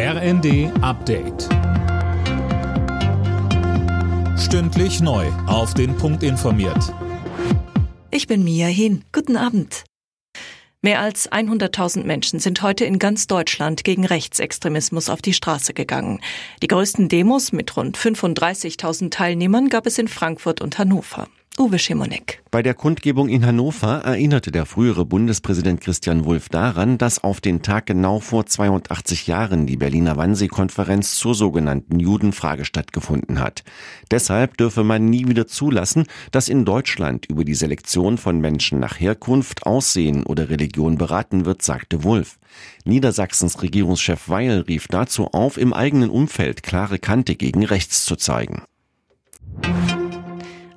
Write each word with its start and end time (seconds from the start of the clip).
RND 0.00 0.70
Update. 0.80 1.48
Stündlich 4.38 5.00
neu. 5.00 5.26
Auf 5.48 5.74
den 5.74 5.96
Punkt 5.96 6.22
informiert. 6.22 6.94
Ich 8.12 8.28
bin 8.28 8.44
Mia 8.44 8.68
Hin. 8.68 9.02
Guten 9.10 9.36
Abend. 9.36 9.82
Mehr 10.82 11.00
als 11.00 11.28
100.000 11.32 12.04
Menschen 12.04 12.38
sind 12.38 12.62
heute 12.62 12.84
in 12.84 13.00
ganz 13.00 13.26
Deutschland 13.26 13.82
gegen 13.82 14.06
Rechtsextremismus 14.06 15.08
auf 15.08 15.20
die 15.20 15.34
Straße 15.34 15.74
gegangen. 15.74 16.20
Die 16.62 16.68
größten 16.68 17.08
Demos 17.08 17.50
mit 17.50 17.76
rund 17.76 17.98
35.000 17.98 19.10
Teilnehmern 19.10 19.68
gab 19.68 19.84
es 19.84 19.98
in 19.98 20.06
Frankfurt 20.06 20.60
und 20.60 20.78
Hannover. 20.78 21.26
Uwe 21.58 21.76
Schimonek. 21.76 22.40
Bei 22.52 22.62
der 22.62 22.74
Kundgebung 22.74 23.28
in 23.28 23.44
Hannover 23.44 24.02
erinnerte 24.04 24.52
der 24.52 24.64
frühere 24.64 25.04
Bundespräsident 25.04 25.80
Christian 25.80 26.24
Wulff 26.24 26.48
daran, 26.48 26.98
dass 26.98 27.24
auf 27.24 27.40
den 27.40 27.62
Tag 27.62 27.86
genau 27.86 28.20
vor 28.20 28.46
82 28.46 29.26
Jahren 29.26 29.66
die 29.66 29.76
Berliner 29.76 30.16
Wannsee-Konferenz 30.16 31.16
zur 31.16 31.34
sogenannten 31.34 31.98
Judenfrage 31.98 32.64
stattgefunden 32.64 33.40
hat. 33.40 33.64
Deshalb 34.12 34.56
dürfe 34.56 34.84
man 34.84 35.06
nie 35.06 35.26
wieder 35.26 35.48
zulassen, 35.48 36.04
dass 36.30 36.48
in 36.48 36.64
Deutschland 36.64 37.26
über 37.26 37.44
die 37.44 37.56
Selektion 37.56 38.18
von 38.18 38.40
Menschen 38.40 38.78
nach 38.78 39.00
Herkunft, 39.00 39.66
Aussehen 39.66 40.24
oder 40.24 40.50
Religion 40.50 40.96
beraten 40.96 41.44
wird, 41.44 41.62
sagte 41.62 42.04
Wulff. 42.04 42.38
Niedersachsens 42.84 43.60
Regierungschef 43.62 44.28
Weil 44.28 44.60
rief 44.60 44.86
dazu 44.86 45.26
auf, 45.32 45.58
im 45.58 45.72
eigenen 45.72 46.10
Umfeld 46.10 46.62
klare 46.62 47.00
Kante 47.00 47.34
gegen 47.34 47.64
rechts 47.64 48.04
zu 48.04 48.14
zeigen. 48.14 48.62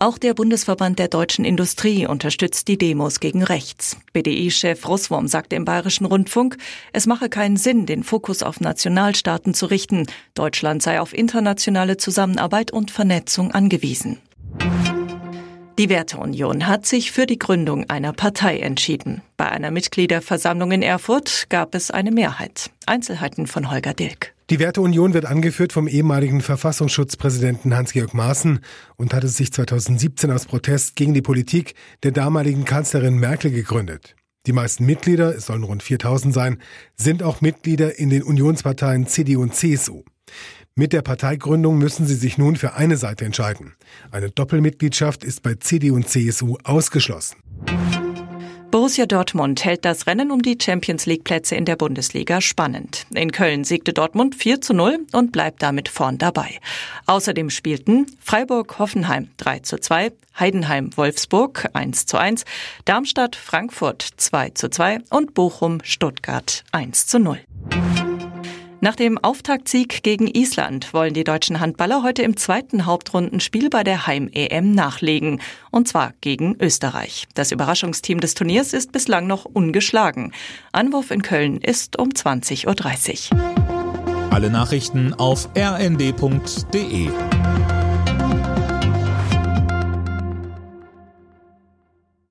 Auch 0.00 0.16
der 0.16 0.34
Bundesverband 0.34 1.00
der 1.00 1.08
deutschen 1.08 1.44
Industrie 1.44 2.06
unterstützt 2.06 2.68
die 2.68 2.78
Demos 2.78 3.18
gegen 3.18 3.42
rechts. 3.42 3.96
BDI-Chef 4.12 4.86
Russwurm 4.86 5.26
sagte 5.26 5.56
im 5.56 5.64
Bayerischen 5.64 6.04
Rundfunk, 6.04 6.56
es 6.92 7.06
mache 7.06 7.28
keinen 7.28 7.56
Sinn, 7.56 7.84
den 7.84 8.04
Fokus 8.04 8.44
auf 8.44 8.60
Nationalstaaten 8.60 9.54
zu 9.54 9.66
richten. 9.66 10.06
Deutschland 10.34 10.84
sei 10.84 11.00
auf 11.00 11.12
internationale 11.12 11.96
Zusammenarbeit 11.96 12.70
und 12.70 12.92
Vernetzung 12.92 13.50
angewiesen. 13.50 14.18
Die 15.80 15.88
Werteunion 15.88 16.68
hat 16.68 16.86
sich 16.86 17.10
für 17.10 17.26
die 17.26 17.38
Gründung 17.38 17.90
einer 17.90 18.12
Partei 18.12 18.60
entschieden. 18.60 19.22
Bei 19.36 19.50
einer 19.50 19.72
Mitgliederversammlung 19.72 20.70
in 20.70 20.82
Erfurt 20.82 21.46
gab 21.48 21.74
es 21.74 21.90
eine 21.90 22.12
Mehrheit. 22.12 22.70
Einzelheiten 22.86 23.48
von 23.48 23.68
Holger 23.70 23.94
Dilk. 23.94 24.34
Die 24.50 24.60
Werteunion 24.60 25.12
wird 25.12 25.26
angeführt 25.26 25.74
vom 25.74 25.86
ehemaligen 25.86 26.40
Verfassungsschutzpräsidenten 26.40 27.76
Hans-Georg 27.76 28.14
Maaßen 28.14 28.60
und 28.96 29.12
hatte 29.12 29.28
sich 29.28 29.52
2017 29.52 30.30
aus 30.30 30.46
Protest 30.46 30.96
gegen 30.96 31.12
die 31.12 31.20
Politik 31.20 31.74
der 32.02 32.12
damaligen 32.12 32.64
Kanzlerin 32.64 33.18
Merkel 33.18 33.50
gegründet. 33.50 34.16
Die 34.46 34.54
meisten 34.54 34.86
Mitglieder, 34.86 35.36
es 35.36 35.44
sollen 35.44 35.64
rund 35.64 35.82
4000 35.82 36.32
sein, 36.32 36.62
sind 36.96 37.22
auch 37.22 37.42
Mitglieder 37.42 37.98
in 37.98 38.08
den 38.08 38.22
Unionsparteien 38.22 39.06
CDU 39.06 39.42
und 39.42 39.54
CSU. 39.54 40.02
Mit 40.74 40.94
der 40.94 41.02
Parteigründung 41.02 41.76
müssen 41.76 42.06
sie 42.06 42.14
sich 42.14 42.38
nun 42.38 42.56
für 42.56 42.72
eine 42.72 42.96
Seite 42.96 43.26
entscheiden. 43.26 43.74
Eine 44.10 44.30
Doppelmitgliedschaft 44.30 45.24
ist 45.24 45.42
bei 45.42 45.56
CDU 45.56 45.96
und 45.96 46.08
CSU 46.08 46.56
ausgeschlossen. 46.64 47.36
Borussia 48.70 49.06
Dortmund 49.06 49.64
hält 49.64 49.86
das 49.86 50.06
Rennen 50.06 50.30
um 50.30 50.42
die 50.42 50.58
Champions 50.60 51.06
League 51.06 51.24
Plätze 51.24 51.54
in 51.54 51.64
der 51.64 51.76
Bundesliga 51.76 52.42
spannend. 52.42 53.06
In 53.14 53.32
Köln 53.32 53.64
siegte 53.64 53.94
Dortmund 53.94 54.34
4 54.34 54.60
zu 54.60 54.74
0 54.74 55.06
und 55.12 55.32
bleibt 55.32 55.62
damit 55.62 55.88
vorn 55.88 56.18
dabei. 56.18 56.58
Außerdem 57.06 57.48
spielten 57.48 58.06
Freiburg 58.20 58.78
Hoffenheim 58.78 59.30
3 59.38 59.60
zu 59.60 59.78
2, 59.78 60.12
Heidenheim 60.38 60.94
Wolfsburg 60.96 61.70
1 61.72 62.04
zu 62.04 62.18
1, 62.18 62.44
Darmstadt 62.84 63.36
Frankfurt 63.36 64.02
2 64.02 64.50
zu 64.50 64.68
2 64.68 64.98
und 65.08 65.32
Bochum 65.32 65.78
Stuttgart 65.82 66.64
1 66.70 67.06
zu 67.06 67.18
0. 67.18 67.40
Nach 68.80 68.94
dem 68.94 69.18
Auftaktsieg 69.18 70.04
gegen 70.04 70.28
Island 70.28 70.94
wollen 70.94 71.12
die 71.12 71.24
deutschen 71.24 71.58
Handballer 71.58 72.04
heute 72.04 72.22
im 72.22 72.36
zweiten 72.36 72.86
Hauptrundenspiel 72.86 73.70
bei 73.70 73.82
der 73.82 74.06
Heim-EM 74.06 74.70
nachlegen. 74.70 75.40
Und 75.72 75.88
zwar 75.88 76.12
gegen 76.20 76.56
Österreich. 76.60 77.26
Das 77.34 77.50
Überraschungsteam 77.50 78.20
des 78.20 78.34
Turniers 78.34 78.72
ist 78.72 78.92
bislang 78.92 79.26
noch 79.26 79.46
ungeschlagen. 79.46 80.32
Anwurf 80.70 81.10
in 81.10 81.22
Köln 81.22 81.60
ist 81.60 81.98
um 81.98 82.10
20.30 82.10 83.32
Uhr. 83.34 84.32
Alle 84.32 84.50
Nachrichten 84.50 85.12
auf 85.14 85.48
rnd.de 85.56 87.08